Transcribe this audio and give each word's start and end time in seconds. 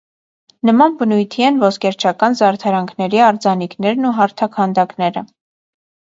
Նման 0.69 0.95
բնույթի 1.01 1.45
են 1.47 1.59
ոսկերչական 1.63 2.39
զարդարանքների 2.41 3.21
արձանիկներն 3.27 4.11
ու 4.13 4.17
հարթաքանդակները։ 4.23 5.27